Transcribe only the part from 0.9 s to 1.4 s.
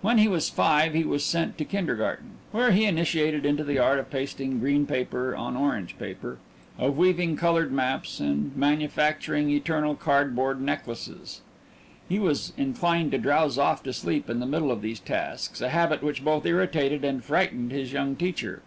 he was